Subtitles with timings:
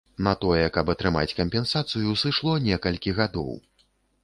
[0.27, 3.55] На тое, каб атрымаць кампенсацыю, сышло некалькі гадоў.